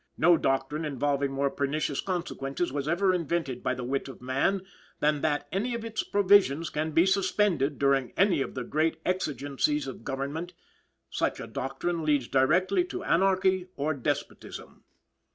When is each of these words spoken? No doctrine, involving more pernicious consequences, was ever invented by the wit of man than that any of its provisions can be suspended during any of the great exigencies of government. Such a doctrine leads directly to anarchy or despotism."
No 0.17 0.35
doctrine, 0.35 0.83
involving 0.83 1.31
more 1.31 1.51
pernicious 1.51 2.01
consequences, 2.01 2.73
was 2.73 2.87
ever 2.87 3.13
invented 3.13 3.61
by 3.61 3.75
the 3.75 3.83
wit 3.83 4.07
of 4.07 4.19
man 4.19 4.63
than 4.99 5.21
that 5.21 5.47
any 5.51 5.75
of 5.75 5.85
its 5.85 6.01
provisions 6.01 6.71
can 6.71 6.89
be 6.89 7.05
suspended 7.05 7.77
during 7.77 8.11
any 8.17 8.41
of 8.41 8.55
the 8.55 8.63
great 8.63 8.97
exigencies 9.05 9.85
of 9.85 10.03
government. 10.03 10.55
Such 11.11 11.39
a 11.39 11.45
doctrine 11.45 12.03
leads 12.03 12.27
directly 12.27 12.83
to 12.85 13.03
anarchy 13.03 13.67
or 13.75 13.93
despotism." 13.93 14.85